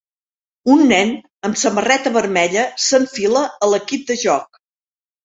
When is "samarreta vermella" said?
1.63-2.63